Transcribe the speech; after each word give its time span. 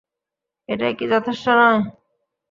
এটাই 0.69 0.93
কি 0.97 1.05
যথেষ্ট 1.13 1.45
নয়? 1.59 1.79